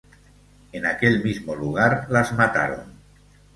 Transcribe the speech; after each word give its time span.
En 0.71 0.87
aquel 0.87 1.21
mismo 1.23 1.53
lugar 1.55 2.07
las 2.09 2.33
mataron. 2.33 2.91